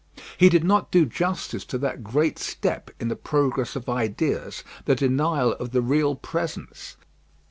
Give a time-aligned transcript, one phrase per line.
[0.35, 4.95] He did not do justice to that great step in the progress of ideas, the
[4.95, 6.97] denial of the real presence.